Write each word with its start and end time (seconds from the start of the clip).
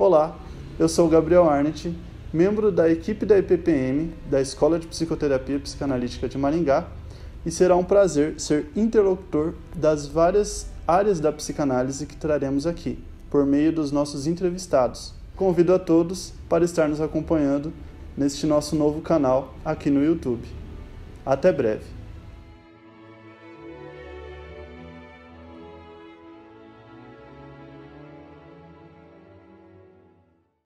Olá, 0.00 0.34
eu 0.78 0.88
sou 0.88 1.10
Gabriel 1.10 1.46
Arnett, 1.46 1.94
membro 2.32 2.72
da 2.72 2.90
equipe 2.90 3.26
da 3.26 3.36
EPPM, 3.36 4.14
da 4.30 4.40
Escola 4.40 4.78
de 4.78 4.86
Psicoterapia 4.86 5.60
Psicanalítica 5.60 6.26
de 6.26 6.38
Maringá, 6.38 6.88
e 7.44 7.50
será 7.50 7.76
um 7.76 7.84
prazer 7.84 8.40
ser 8.40 8.70
interlocutor 8.74 9.52
das 9.76 10.06
várias 10.06 10.70
áreas 10.88 11.20
da 11.20 11.30
psicanálise 11.30 12.06
que 12.06 12.16
traremos 12.16 12.66
aqui, 12.66 12.98
por 13.28 13.44
meio 13.44 13.74
dos 13.74 13.92
nossos 13.92 14.26
entrevistados. 14.26 15.12
Convido 15.36 15.74
a 15.74 15.78
todos 15.78 16.32
para 16.48 16.64
estar 16.64 16.88
nos 16.88 17.02
acompanhando 17.02 17.70
neste 18.16 18.46
nosso 18.46 18.74
novo 18.74 19.02
canal 19.02 19.52
aqui 19.62 19.90
no 19.90 20.02
YouTube. 20.02 20.48
Até 21.26 21.52
breve! 21.52 21.99